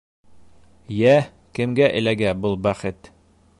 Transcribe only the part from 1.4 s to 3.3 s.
кемгә эләгә был бәхет?